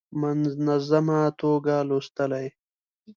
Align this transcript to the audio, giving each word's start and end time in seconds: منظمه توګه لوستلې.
منظمه 0.63 1.19
توګه 1.41 1.75
لوستلې. 1.89 2.47